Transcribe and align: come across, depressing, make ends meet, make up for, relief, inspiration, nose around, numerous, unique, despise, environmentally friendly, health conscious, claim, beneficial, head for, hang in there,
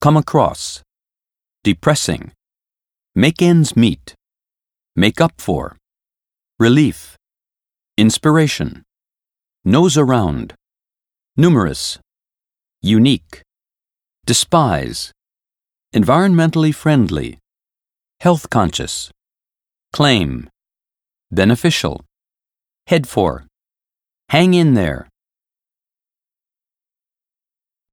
come 0.00 0.16
across, 0.16 0.82
depressing, 1.64 2.30
make 3.16 3.42
ends 3.42 3.74
meet, 3.76 4.14
make 4.94 5.20
up 5.20 5.32
for, 5.38 5.76
relief, 6.58 7.16
inspiration, 7.96 8.84
nose 9.64 9.98
around, 9.98 10.54
numerous, 11.36 11.98
unique, 12.80 13.42
despise, 14.24 15.10
environmentally 15.92 16.72
friendly, 16.72 17.38
health 18.20 18.48
conscious, 18.50 19.10
claim, 19.92 20.48
beneficial, 21.32 22.04
head 22.86 23.08
for, 23.08 23.46
hang 24.28 24.54
in 24.54 24.74
there, 24.74 25.08